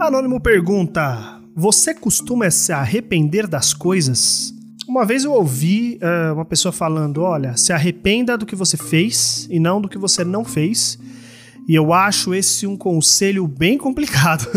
Anônimo 0.00 0.40
pergunta: 0.40 1.42
Você 1.54 1.92
costuma 1.92 2.50
se 2.50 2.72
arrepender 2.72 3.46
das 3.46 3.74
coisas? 3.74 4.54
Uma 4.88 5.04
vez 5.04 5.24
eu 5.24 5.32
ouvi 5.32 6.00
uh, 6.02 6.32
uma 6.34 6.44
pessoa 6.46 6.72
falando: 6.72 7.20
Olha, 7.20 7.54
se 7.54 7.70
arrependa 7.70 8.38
do 8.38 8.46
que 8.46 8.56
você 8.56 8.78
fez 8.78 9.46
e 9.50 9.60
não 9.60 9.78
do 9.78 9.90
que 9.90 9.98
você 9.98 10.24
não 10.24 10.42
fez. 10.42 10.98
E 11.68 11.74
eu 11.74 11.92
acho 11.92 12.32
esse 12.34 12.66
um 12.66 12.78
conselho 12.78 13.46
bem 13.46 13.76
complicado. 13.76 14.48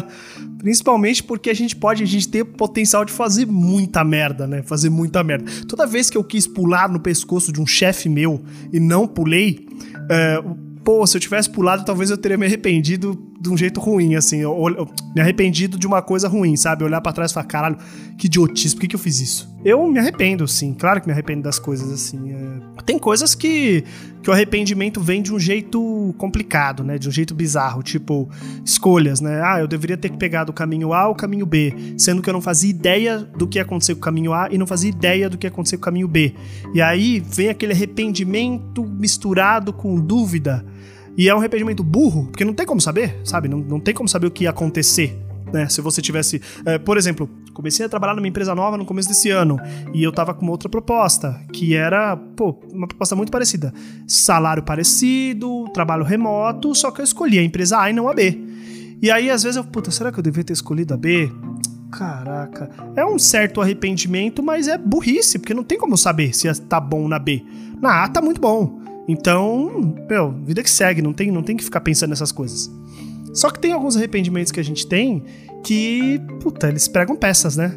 Principalmente 0.60 1.22
porque 1.24 1.48
a 1.48 1.54
gente 1.54 1.74
pode, 1.74 2.02
a 2.02 2.06
gente 2.06 2.28
tem 2.28 2.44
potencial 2.44 3.02
de 3.02 3.12
fazer 3.12 3.46
muita 3.46 4.04
merda, 4.04 4.46
né? 4.46 4.62
Fazer 4.62 4.90
muita 4.90 5.24
merda. 5.24 5.50
Toda 5.66 5.86
vez 5.86 6.10
que 6.10 6.18
eu 6.18 6.22
quis 6.22 6.46
pular 6.46 6.90
no 6.90 7.00
pescoço 7.00 7.50
de 7.50 7.62
um 7.62 7.66
chefe 7.66 8.10
meu 8.10 8.44
e 8.70 8.78
não 8.78 9.08
pulei, 9.08 9.66
uh, 9.96 10.54
pô, 10.84 11.04
se 11.06 11.16
eu 11.16 11.20
tivesse 11.20 11.48
pulado, 11.48 11.82
talvez 11.82 12.10
eu 12.10 12.18
teria 12.18 12.36
me 12.36 12.44
arrependido 12.44 13.31
de 13.42 13.50
um 13.50 13.56
jeito 13.56 13.80
ruim, 13.80 14.14
assim. 14.14 14.38
Eu, 14.38 14.52
eu, 14.78 14.88
me 15.14 15.20
arrependido 15.20 15.76
de 15.76 15.84
uma 15.84 16.00
coisa 16.00 16.28
ruim, 16.28 16.56
sabe? 16.56 16.84
Olhar 16.84 17.00
para 17.00 17.12
trás 17.12 17.32
e 17.32 17.34
falar, 17.34 17.46
caralho, 17.46 17.76
que 18.16 18.26
idiotice, 18.26 18.74
por 18.74 18.82
que, 18.82 18.88
que 18.88 18.94
eu 18.94 19.00
fiz 19.00 19.20
isso? 19.20 19.52
Eu 19.64 19.84
me 19.90 19.98
arrependo, 19.98 20.46
sim. 20.46 20.72
Claro 20.72 21.00
que 21.00 21.08
me 21.08 21.12
arrependo 21.12 21.42
das 21.42 21.58
coisas, 21.58 21.90
assim. 21.90 22.32
É... 22.32 22.82
Tem 22.84 23.00
coisas 23.00 23.34
que, 23.34 23.84
que 24.22 24.30
o 24.30 24.32
arrependimento 24.32 25.00
vem 25.00 25.20
de 25.20 25.34
um 25.34 25.40
jeito 25.40 26.14
complicado, 26.18 26.84
né? 26.84 26.98
De 26.98 27.08
um 27.08 27.10
jeito 27.10 27.34
bizarro. 27.34 27.82
Tipo, 27.82 28.30
escolhas, 28.64 29.20
né? 29.20 29.42
Ah, 29.44 29.58
eu 29.58 29.66
deveria 29.66 29.96
ter 29.96 30.12
pegado 30.12 30.52
o 30.52 30.54
caminho 30.54 30.92
A 30.92 31.08
ou 31.08 31.14
o 31.14 31.16
caminho 31.16 31.44
B. 31.44 31.74
Sendo 31.98 32.22
que 32.22 32.30
eu 32.30 32.34
não 32.34 32.40
fazia 32.40 32.70
ideia 32.70 33.18
do 33.18 33.48
que 33.48 33.58
ia 33.58 33.62
acontecer 33.62 33.94
com 33.94 34.00
o 34.00 34.04
caminho 34.04 34.32
A 34.32 34.48
e 34.52 34.56
não 34.56 34.68
fazia 34.68 34.90
ideia 34.90 35.28
do 35.28 35.36
que 35.36 35.46
ia 35.46 35.50
acontecer 35.50 35.76
com 35.78 35.82
o 35.82 35.84
caminho 35.84 36.06
B. 36.06 36.32
E 36.72 36.80
aí 36.80 37.18
vem 37.18 37.48
aquele 37.48 37.72
arrependimento 37.72 38.84
misturado 38.84 39.72
com 39.72 39.96
dúvida 39.96 40.64
e 41.16 41.28
é 41.28 41.34
um 41.34 41.38
arrependimento 41.38 41.82
burro, 41.82 42.26
porque 42.26 42.44
não 42.44 42.54
tem 42.54 42.66
como 42.66 42.80
saber, 42.80 43.20
sabe? 43.24 43.48
Não, 43.48 43.58
não 43.58 43.80
tem 43.80 43.94
como 43.94 44.08
saber 44.08 44.26
o 44.26 44.30
que 44.30 44.44
ia 44.44 44.50
acontecer. 44.50 45.18
Né? 45.52 45.68
Se 45.68 45.82
você 45.82 46.00
tivesse. 46.00 46.40
É, 46.64 46.78
por 46.78 46.96
exemplo, 46.96 47.28
comecei 47.52 47.84
a 47.84 47.88
trabalhar 47.88 48.14
numa 48.14 48.26
empresa 48.26 48.54
nova 48.54 48.78
no 48.78 48.86
começo 48.86 49.08
desse 49.08 49.28
ano 49.28 49.60
e 49.92 50.02
eu 50.02 50.10
tava 50.10 50.32
com 50.32 50.42
uma 50.42 50.52
outra 50.52 50.68
proposta, 50.68 51.38
que 51.52 51.74
era, 51.74 52.16
pô, 52.16 52.58
uma 52.72 52.88
proposta 52.88 53.14
muito 53.14 53.30
parecida. 53.30 53.72
Salário 54.06 54.62
parecido, 54.62 55.68
trabalho 55.74 56.04
remoto, 56.04 56.74
só 56.74 56.90
que 56.90 57.02
eu 57.02 57.04
escolhi 57.04 57.38
a 57.38 57.42
empresa 57.42 57.78
A 57.78 57.90
e 57.90 57.92
não 57.92 58.08
a 58.08 58.14
B. 58.14 58.40
E 59.02 59.10
aí, 59.10 59.30
às 59.30 59.42
vezes, 59.42 59.56
eu, 59.56 59.64
puta, 59.64 59.90
será 59.90 60.10
que 60.10 60.18
eu 60.18 60.22
devia 60.22 60.44
ter 60.44 60.52
escolhido 60.52 60.94
a 60.94 60.96
B? 60.96 61.30
Caraca, 61.90 62.70
é 62.96 63.04
um 63.04 63.18
certo 63.18 63.60
arrependimento, 63.60 64.42
mas 64.42 64.66
é 64.66 64.78
burrice, 64.78 65.38
porque 65.38 65.52
não 65.52 65.62
tem 65.62 65.76
como 65.76 65.96
saber 65.98 66.34
se 66.34 66.50
tá 66.62 66.80
bom 66.80 67.06
na 67.06 67.18
B. 67.18 67.44
Na 67.82 68.04
A 68.04 68.08
tá 68.08 68.22
muito 68.22 68.40
bom. 68.40 68.80
Então, 69.08 69.96
meu, 70.08 70.32
vida 70.44 70.62
que 70.62 70.70
segue, 70.70 71.02
não 71.02 71.12
tem, 71.12 71.30
não 71.30 71.42
tem 71.42 71.56
que 71.56 71.64
ficar 71.64 71.80
pensando 71.80 72.10
nessas 72.10 72.32
coisas. 72.32 72.70
Só 73.34 73.50
que 73.50 73.58
tem 73.58 73.72
alguns 73.72 73.96
arrependimentos 73.96 74.52
que 74.52 74.60
a 74.60 74.64
gente 74.64 74.86
tem 74.86 75.24
que, 75.64 76.20
puta, 76.40 76.68
eles 76.68 76.86
pregam 76.86 77.16
peças, 77.16 77.56
né? 77.56 77.76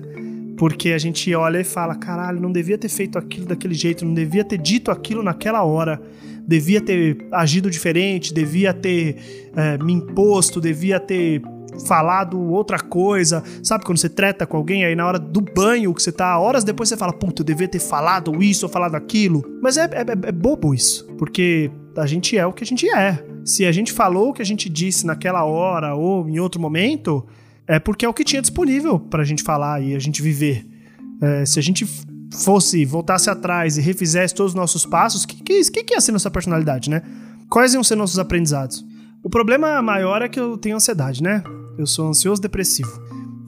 Porque 0.58 0.92
a 0.92 0.98
gente 0.98 1.34
olha 1.34 1.60
e 1.60 1.64
fala, 1.64 1.96
caralho, 1.96 2.40
não 2.40 2.52
devia 2.52 2.78
ter 2.78 2.90
feito 2.90 3.18
aquilo 3.18 3.46
daquele 3.46 3.74
jeito, 3.74 4.06
não 4.06 4.14
devia 4.14 4.44
ter 4.44 4.58
dito 4.58 4.92
aquilo 4.92 5.22
naquela 5.22 5.64
hora, 5.64 6.02
devia 6.48 6.80
ter 6.80 7.18
agido 7.32 7.70
diferente, 7.70 8.34
devia 8.34 8.74
ter 8.74 9.52
é, 9.56 9.78
me 9.78 9.94
imposto, 9.94 10.62
devia 10.62 11.00
ter 11.00 11.42
falado 11.88 12.40
outra 12.40 12.80
coisa. 12.80 13.44
Sabe 13.64 13.84
quando 13.84 13.98
você 13.98 14.10
treta 14.10 14.46
com 14.46 14.58
alguém 14.58 14.86
aí 14.86 14.96
na 14.96 15.06
hora 15.06 15.20
do 15.20 15.42
banho, 15.42 15.94
que 15.94 16.02
você 16.02 16.12
tá 16.12 16.38
horas 16.38 16.64
depois 16.64 16.90
você 16.90 16.98
fala, 16.98 17.14
puta, 17.14 17.42
eu 17.42 17.46
devia 17.46 17.68
ter 17.68 17.80
falado 17.80 18.42
isso 18.42 18.66
ou 18.66 18.72
falado 18.72 18.96
aquilo. 18.96 19.44
Mas 19.62 19.78
é, 19.78 19.86
é, 19.86 20.28
é 20.28 20.32
bobo 20.32 20.74
isso, 20.74 21.06
porque 21.18 21.72
a 21.98 22.06
gente 22.06 22.38
é 22.38 22.46
o 22.46 22.54
que 22.54 22.64
a 22.64 22.68
gente 22.68 22.90
é. 22.90 23.24
Se 23.44 23.66
a 23.66 23.72
gente 23.72 23.94
falou 23.94 24.30
o 24.30 24.34
que 24.34 24.42
a 24.42 24.46
gente 24.46 24.70
disse 24.70 25.06
naquela 25.06 25.44
hora 25.44 25.96
ou 25.96 26.28
em 26.28 26.40
outro 26.40 26.60
momento, 26.60 27.26
é 27.68 27.80
porque 27.80 28.06
é 28.06 28.10
o 28.10 28.14
que 28.14 28.24
tinha 28.24 28.42
disponível 28.42 29.00
pra 29.00 29.24
gente 29.24 29.44
falar 29.44 29.82
e 29.82 29.96
a 29.96 30.00
gente 30.00 30.22
viver. 30.22 30.66
É, 31.22 31.46
se 31.46 31.60
a 31.60 31.62
gente 31.62 31.88
fosse, 32.32 32.84
voltasse 32.86 33.30
atrás 33.30 33.78
e 33.78 33.82
refizesse 33.82 34.34
todos 34.34 34.52
os 34.52 34.56
nossos 34.56 34.86
passos, 34.86 35.24
o 35.24 35.28
que, 35.28 35.42
que, 35.44 35.84
que 35.84 35.94
ia 35.94 36.02
ser 36.02 36.12
nossa 36.12 36.30
personalidade, 36.30 36.90
né? 36.90 37.02
Quais 37.50 37.74
iam 37.74 37.84
ser 37.84 37.96
nossos 37.96 38.20
aprendizados? 38.20 38.86
O 39.24 39.30
problema 39.30 39.82
maior 39.82 40.22
é 40.22 40.30
que 40.30 40.40
eu 40.40 40.58
tenho 40.58 40.76
ansiedade, 40.76 41.24
né? 41.24 41.44
Eu 41.78 41.86
sou 41.86 42.08
ansioso 42.08 42.42
depressivo. 42.42 43.02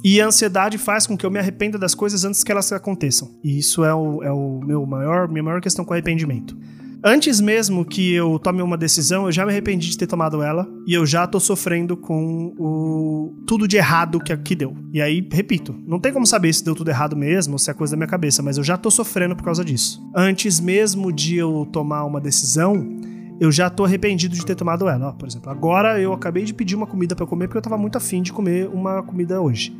E 0.03 0.21
a 0.21 0.27
ansiedade 0.27 0.77
faz 0.77 1.07
com 1.07 1.17
que 1.17 1.25
eu 1.25 1.31
me 1.31 1.39
arrependa 1.39 1.77
das 1.77 1.95
coisas 1.95 2.23
antes 2.23 2.43
que 2.43 2.51
elas 2.51 2.71
aconteçam. 2.71 3.29
E 3.43 3.57
isso 3.57 3.83
é 3.83 3.93
o, 3.93 4.23
é 4.23 4.31
o 4.31 4.59
meu 4.63 4.85
maior, 4.85 5.27
minha 5.27 5.43
maior 5.43 5.61
questão 5.61 5.83
com 5.83 5.93
arrependimento. 5.93 6.55
Antes 7.03 7.39
mesmo 7.39 7.85
que 7.85 8.13
eu 8.13 8.39
tome 8.39 8.61
uma 8.61 8.77
decisão, 8.77 9.27
eu 9.27 9.31
já 9.31 9.45
me 9.45 9.51
arrependi 9.51 9.89
de 9.89 9.97
ter 9.97 10.07
tomado 10.07 10.41
ela 10.41 10.67
e 10.87 10.93
eu 10.93 11.05
já 11.05 11.27
tô 11.27 11.39
sofrendo 11.39 11.95
com 11.95 12.53
o 12.57 13.35
tudo 13.45 13.67
de 13.67 13.77
errado 13.77 14.19
que 14.19 14.33
aqui 14.33 14.55
deu. 14.55 14.75
E 14.91 15.01
aí, 15.01 15.25
repito, 15.31 15.75
não 15.85 15.99
tem 15.99 16.11
como 16.11 16.25
saber 16.25 16.51
se 16.53 16.63
deu 16.63 16.73
tudo 16.73 16.89
errado 16.89 17.15
mesmo 17.15 17.53
ou 17.53 17.59
se 17.59 17.69
é 17.69 17.73
coisa 17.73 17.91
da 17.91 17.97
minha 17.97 18.07
cabeça, 18.07 18.41
mas 18.41 18.57
eu 18.57 18.63
já 18.63 18.77
tô 18.77 18.89
sofrendo 18.89 19.35
por 19.35 19.43
causa 19.43 19.63
disso. 19.63 20.01
Antes 20.15 20.59
mesmo 20.59 21.11
de 21.11 21.37
eu 21.37 21.67
tomar 21.71 22.03
uma 22.03 22.19
decisão, 22.19 22.96
eu 23.39 23.51
já 23.51 23.69
tô 23.69 23.85
arrependido 23.85 24.35
de 24.35 24.45
ter 24.45 24.55
tomado 24.55 24.87
ela. 24.87 25.13
Por 25.13 25.27
exemplo, 25.27 25.49
agora 25.51 25.99
eu 25.99 26.13
acabei 26.13 26.43
de 26.43 26.53
pedir 26.53 26.75
uma 26.75 26.87
comida 26.87 27.15
para 27.15 27.25
comer 27.25 27.47
porque 27.47 27.57
eu 27.57 27.61
tava 27.61 27.77
muito 27.77 27.97
afim 27.97 28.21
de 28.21 28.33
comer 28.33 28.67
uma 28.67 29.03
comida 29.03 29.41
hoje. 29.41 29.75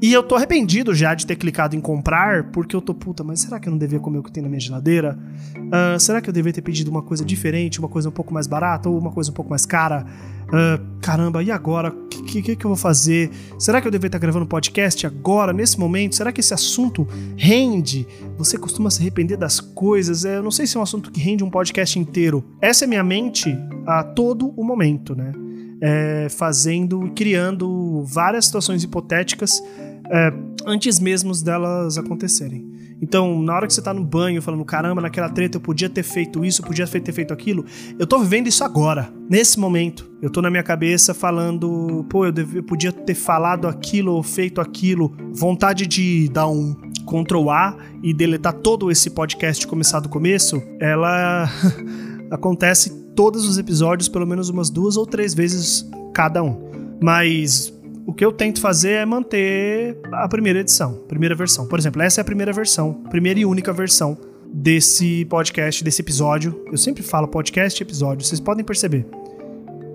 E 0.00 0.12
eu 0.12 0.22
tô 0.22 0.34
arrependido 0.34 0.94
já 0.94 1.14
de 1.14 1.26
ter 1.26 1.36
clicado 1.36 1.74
em 1.74 1.80
comprar, 1.80 2.50
porque 2.50 2.76
eu 2.76 2.82
tô, 2.82 2.92
puta, 2.92 3.24
mas 3.24 3.40
será 3.40 3.58
que 3.58 3.66
eu 3.66 3.70
não 3.70 3.78
devia 3.78 3.98
comer 3.98 4.18
o 4.18 4.22
que 4.22 4.30
tem 4.30 4.42
na 4.42 4.48
minha 4.48 4.60
geladeira? 4.60 5.18
Uh, 5.56 5.98
será 5.98 6.20
que 6.20 6.28
eu 6.28 6.34
devia 6.34 6.52
ter 6.52 6.60
pedido 6.60 6.90
uma 6.90 7.00
coisa 7.00 7.24
diferente, 7.24 7.78
uma 7.78 7.88
coisa 7.88 8.10
um 8.10 8.12
pouco 8.12 8.32
mais 8.32 8.46
barata 8.46 8.90
ou 8.90 8.98
uma 8.98 9.10
coisa 9.10 9.30
um 9.30 9.34
pouco 9.34 9.48
mais 9.48 9.64
cara? 9.64 10.04
Uh, 10.48 11.00
caramba, 11.00 11.42
e 11.42 11.50
agora? 11.50 11.88
O 11.88 12.08
que, 12.08 12.42
que, 12.42 12.56
que, 12.56 12.64
eu 12.64 12.68
vou 12.68 12.76
fazer? 12.76 13.30
Será 13.58 13.80
que 13.80 13.86
eu 13.86 13.90
deveria 13.90 14.08
estar 14.08 14.18
gravando 14.18 14.46
podcast 14.46 15.06
agora, 15.06 15.52
nesse 15.52 15.80
momento? 15.80 16.14
Será 16.14 16.30
que 16.30 16.40
esse 16.40 16.52
assunto 16.52 17.08
rende? 17.36 18.06
Você 18.36 18.58
costuma 18.58 18.90
se 18.90 19.00
arrepender 19.00 19.38
das 19.38 19.60
coisas? 19.60 20.26
É, 20.26 20.36
eu 20.36 20.42
não 20.42 20.50
sei 20.50 20.66
se 20.66 20.76
é 20.76 20.80
um 20.80 20.82
assunto 20.82 21.10
que 21.10 21.20
rende 21.20 21.42
um 21.42 21.50
podcast 21.50 21.98
inteiro. 21.98 22.44
Essa 22.60 22.84
é 22.84 22.86
minha 22.86 23.02
mente 23.02 23.56
a 23.86 24.04
todo 24.04 24.52
o 24.56 24.62
momento, 24.62 25.14
né? 25.14 25.32
É, 25.80 26.28
fazendo, 26.30 27.12
criando 27.14 28.02
várias 28.04 28.46
situações 28.46 28.82
hipotéticas 28.82 29.62
é, 30.10 30.32
antes 30.66 30.98
mesmo 30.98 31.32
delas 31.42 31.98
acontecerem. 31.98 32.76
Então, 33.00 33.42
na 33.42 33.54
hora 33.54 33.66
que 33.66 33.74
você 33.74 33.82
tá 33.82 33.92
no 33.92 34.02
banho 34.02 34.40
falando, 34.40 34.64
caramba, 34.64 35.02
naquela 35.02 35.28
treta 35.28 35.58
eu 35.58 35.60
podia 35.60 35.88
ter 35.88 36.02
feito 36.02 36.44
isso, 36.44 36.62
eu 36.62 36.66
podia 36.66 36.86
ter 36.86 37.12
feito 37.12 37.32
aquilo, 37.32 37.64
eu 37.98 38.06
tô 38.06 38.18
vivendo 38.18 38.46
isso 38.46 38.64
agora, 38.64 39.12
nesse 39.28 39.60
momento. 39.60 40.10
Eu 40.22 40.30
tô 40.30 40.40
na 40.40 40.50
minha 40.50 40.62
cabeça 40.62 41.12
falando, 41.12 42.06
pô, 42.08 42.24
eu, 42.24 42.32
eu 42.54 42.62
podia 42.62 42.90
ter 42.90 43.14
falado 43.14 43.68
aquilo 43.68 44.12
ou 44.14 44.22
feito 44.22 44.62
aquilo. 44.62 45.14
Vontade 45.34 45.86
de 45.86 46.28
dar 46.30 46.48
um 46.48 46.74
Ctrl 47.06 47.50
A 47.50 47.76
e 48.02 48.14
deletar 48.14 48.54
todo 48.54 48.90
esse 48.90 49.10
podcast 49.10 49.66
começar 49.66 50.00
do 50.00 50.08
começo, 50.08 50.62
ela 50.80 51.48
acontece 52.30 53.05
todos 53.16 53.48
os 53.48 53.56
episódios, 53.56 54.08
pelo 54.08 54.26
menos 54.26 54.50
umas 54.50 54.68
duas 54.68 54.96
ou 54.96 55.06
três 55.06 55.34
vezes 55.34 55.88
cada 56.12 56.42
um. 56.42 56.56
Mas 57.02 57.72
o 58.06 58.12
que 58.12 58.24
eu 58.24 58.30
tento 58.30 58.60
fazer 58.60 58.92
é 58.92 59.06
manter 59.06 59.98
a 60.12 60.28
primeira 60.28 60.60
edição, 60.60 60.92
primeira 61.08 61.34
versão. 61.34 61.66
Por 61.66 61.78
exemplo, 61.78 62.02
essa 62.02 62.20
é 62.20 62.22
a 62.22 62.24
primeira 62.24 62.52
versão, 62.52 62.92
primeira 63.10 63.40
e 63.40 63.46
única 63.46 63.72
versão 63.72 64.16
desse 64.52 65.24
podcast, 65.24 65.82
desse 65.82 66.02
episódio. 66.02 66.62
Eu 66.70 66.76
sempre 66.76 67.02
falo 67.02 67.26
podcast 67.26 67.82
episódio, 67.82 68.24
vocês 68.24 68.38
podem 68.38 68.64
perceber. 68.64 69.06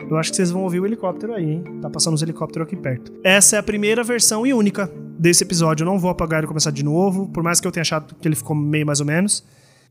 Eu 0.09 0.17
acho 0.17 0.31
que 0.31 0.35
vocês 0.35 0.51
vão 0.51 0.63
ouvir 0.63 0.81
o 0.81 0.85
helicóptero 0.85 1.33
aí, 1.33 1.49
hein? 1.49 1.63
Tá 1.81 1.89
passando 1.89 2.15
os 2.15 2.21
helicópteros 2.21 2.67
aqui 2.67 2.75
perto. 2.75 3.13
Essa 3.23 3.55
é 3.55 3.59
a 3.59 3.63
primeira 3.63 4.03
versão 4.03 4.45
e 4.45 4.53
única 4.53 4.91
desse 5.17 5.43
episódio. 5.43 5.83
Eu 5.83 5.85
não 5.85 5.97
vou 5.97 6.11
apagar 6.11 6.43
e 6.43 6.47
começar 6.47 6.71
de 6.71 6.83
novo, 6.83 7.29
por 7.29 7.41
mais 7.41 7.61
que 7.61 7.67
eu 7.67 7.71
tenha 7.71 7.81
achado 7.81 8.13
que 8.19 8.27
ele 8.27 8.35
ficou 8.35 8.53
meio 8.53 8.85
mais 8.85 8.99
ou 8.99 9.05
menos. 9.05 9.41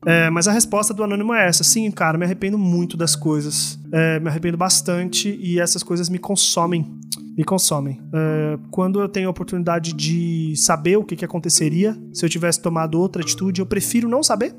É, 0.05 0.29
mas 0.29 0.47
a 0.47 0.51
resposta 0.51 0.93
do 0.93 1.03
Anônimo 1.03 1.33
é 1.33 1.47
essa. 1.47 1.63
Sim, 1.63 1.89
cara, 1.91 2.17
me 2.17 2.25
arrependo 2.25 2.57
muito 2.57 2.97
das 2.97 3.15
coisas. 3.15 3.79
É, 3.91 4.19
me 4.19 4.29
arrependo 4.29 4.57
bastante 4.57 5.37
e 5.41 5.59
essas 5.59 5.83
coisas 5.83 6.09
me 6.09 6.17
consomem 6.17 6.99
me 7.37 7.45
consomem. 7.45 7.99
Uh, 8.07 8.59
quando 8.69 8.99
eu 8.99 9.07
tenho 9.07 9.27
a 9.27 9.31
oportunidade 9.31 9.93
de 9.93 10.53
saber 10.57 10.97
o 10.97 11.03
que, 11.03 11.15
que 11.15 11.25
aconteceria 11.25 11.97
se 12.13 12.25
eu 12.25 12.29
tivesse 12.29 12.61
tomado 12.61 12.99
outra 12.99 13.21
atitude, 13.21 13.61
eu 13.61 13.65
prefiro 13.65 14.07
não 14.07 14.21
saber 14.21 14.53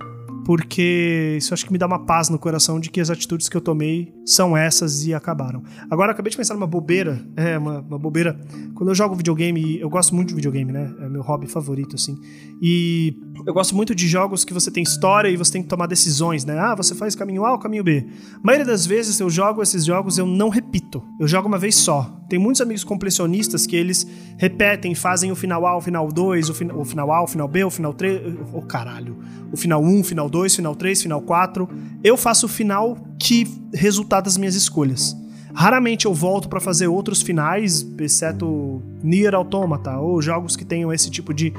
porque 0.52 1.36
isso 1.38 1.54
acho 1.54 1.64
que 1.64 1.72
me 1.72 1.78
dá 1.78 1.86
uma 1.86 2.04
paz 2.04 2.28
no 2.28 2.38
coração 2.38 2.78
de 2.78 2.90
que 2.90 3.00
as 3.00 3.08
atitudes 3.08 3.48
que 3.48 3.56
eu 3.56 3.60
tomei 3.62 4.12
são 4.22 4.54
essas 4.54 5.06
e 5.06 5.14
acabaram. 5.14 5.62
Agora, 5.90 6.12
acabei 6.12 6.30
de 6.30 6.36
pensar 6.36 6.52
numa 6.52 6.66
bobeira, 6.66 7.24
é, 7.38 7.56
uma, 7.56 7.80
uma 7.80 7.98
bobeira. 7.98 8.38
Quando 8.74 8.90
eu 8.90 8.94
jogo 8.94 9.14
videogame, 9.14 9.80
eu 9.80 9.88
gosto 9.88 10.14
muito 10.14 10.28
de 10.28 10.34
videogame, 10.34 10.70
né? 10.70 10.94
É 11.00 11.08
meu 11.08 11.22
hobby 11.22 11.46
favorito, 11.46 11.96
assim. 11.96 12.18
E 12.60 13.16
eu 13.46 13.54
gosto 13.54 13.74
muito 13.74 13.94
de 13.94 14.06
jogos 14.06 14.44
que 14.44 14.52
você 14.52 14.70
tem 14.70 14.82
história 14.82 15.30
e 15.30 15.38
você 15.38 15.52
tem 15.52 15.62
que 15.62 15.70
tomar 15.70 15.86
decisões, 15.86 16.44
né? 16.44 16.58
Ah, 16.58 16.74
você 16.74 16.94
faz 16.94 17.14
caminho 17.14 17.46
A 17.46 17.52
ou 17.52 17.58
caminho 17.58 17.82
B. 17.82 18.06
A 18.34 18.46
maioria 18.46 18.66
das 18.66 18.84
vezes 18.84 19.18
eu 19.20 19.30
jogo 19.30 19.62
esses 19.62 19.86
jogos, 19.86 20.18
eu 20.18 20.26
não 20.26 20.50
repito. 20.50 21.02
Eu 21.18 21.26
jogo 21.26 21.48
uma 21.48 21.56
vez 21.56 21.76
só. 21.76 22.21
Tem 22.32 22.38
muitos 22.38 22.62
amigos 22.62 22.82
completionistas 22.82 23.66
que 23.66 23.76
eles 23.76 24.06
repetem, 24.38 24.94
fazem 24.94 25.30
o 25.30 25.36
final 25.36 25.66
A, 25.66 25.76
o 25.76 25.82
final 25.82 26.10
2, 26.10 26.48
o, 26.48 26.80
o 26.80 26.82
final 26.82 27.12
A, 27.12 27.22
o 27.22 27.26
final 27.26 27.46
B, 27.46 27.62
o 27.62 27.68
final 27.68 27.92
3. 27.92 28.22
Ô, 28.50 28.56
oh, 28.56 28.62
caralho. 28.62 29.18
O 29.52 29.56
final 29.58 29.84
1, 29.84 30.00
o 30.00 30.02
final 30.02 30.30
2, 30.30 30.56
final 30.56 30.74
3, 30.74 31.02
final 31.02 31.20
4. 31.20 31.68
Eu 32.02 32.16
faço 32.16 32.46
o 32.46 32.48
final 32.48 32.96
que 33.18 33.46
resultado 33.74 34.24
das 34.24 34.38
minhas 34.38 34.54
escolhas. 34.54 35.14
Raramente 35.52 36.06
eu 36.06 36.14
volto 36.14 36.48
para 36.48 36.58
fazer 36.58 36.86
outros 36.86 37.20
finais, 37.20 37.86
exceto 37.98 38.82
Nier 39.02 39.34
Automata 39.34 39.98
ou 39.98 40.22
jogos 40.22 40.56
que 40.56 40.64
tenham 40.64 40.90
esse 40.90 41.10
tipo 41.10 41.34
de, 41.34 41.52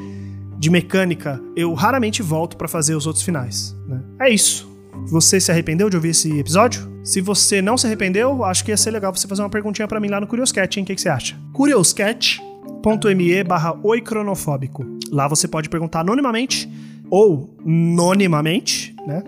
de 0.57 0.71
mecânica. 0.71 1.39
Eu 1.55 1.71
raramente 1.75 2.23
volto 2.23 2.57
para 2.57 2.67
fazer 2.67 2.95
os 2.95 3.05
outros 3.05 3.23
finais. 3.23 3.75
Né? 3.87 4.01
É 4.21 4.29
isso. 4.31 4.67
Você 5.05 5.39
se 5.39 5.51
arrependeu 5.51 5.87
de 5.87 5.97
ouvir 5.97 6.09
esse 6.09 6.35
episódio? 6.39 6.92
Se 7.03 7.19
você 7.19 7.61
não 7.61 7.77
se 7.77 7.85
arrependeu, 7.85 8.45
acho 8.45 8.63
que 8.63 8.71
ia 8.71 8.77
ser 8.77 8.91
legal 8.91 9.13
você 9.13 9.27
fazer 9.27 9.41
uma 9.41 9.49
perguntinha 9.49 9.85
para 9.87 9.99
mim 9.99 10.07
lá 10.07 10.21
no 10.21 10.27
Curioscat, 10.27 10.79
hein? 10.79 10.83
O 10.83 10.87
que, 10.87 10.95
que 10.95 11.01
você 11.01 11.09
acha? 11.09 11.37
Curioscat.me 11.51 13.43
barra 13.43 13.77
oicronofóbico. 13.83 14.85
Lá 15.11 15.27
você 15.27 15.45
pode 15.45 15.67
perguntar 15.67 15.99
anonimamente 15.99 16.71
ou 17.09 17.57
nonimamente, 17.65 18.95
né? 19.05 19.21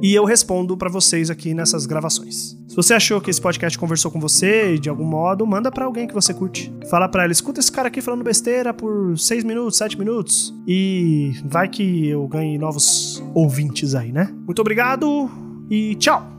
E 0.00 0.14
eu 0.14 0.24
respondo 0.24 0.76
para 0.76 0.88
vocês 0.88 1.28
aqui 1.28 1.52
nessas 1.54 1.84
gravações. 1.84 2.56
Se 2.68 2.76
você 2.76 2.94
achou 2.94 3.20
que 3.20 3.28
esse 3.30 3.40
podcast 3.40 3.76
conversou 3.76 4.12
com 4.12 4.20
você 4.20 4.78
de 4.78 4.88
algum 4.88 5.04
modo, 5.04 5.44
manda 5.44 5.72
para 5.72 5.86
alguém 5.86 6.06
que 6.06 6.14
você 6.14 6.32
curte. 6.32 6.72
Fala 6.88 7.08
para 7.08 7.24
ela, 7.24 7.32
escuta 7.32 7.58
esse 7.58 7.72
cara 7.72 7.88
aqui 7.88 8.00
falando 8.00 8.22
besteira 8.22 8.72
por 8.72 9.18
6 9.18 9.42
minutos, 9.42 9.76
7 9.76 9.98
minutos 9.98 10.54
e 10.68 11.32
vai 11.44 11.68
que 11.68 12.08
eu 12.08 12.28
ganhe 12.28 12.56
novos 12.58 13.20
ouvintes 13.34 13.96
aí, 13.96 14.12
né? 14.12 14.32
Muito 14.46 14.60
obrigado 14.60 15.28
e 15.68 15.96
tchau! 15.96 16.37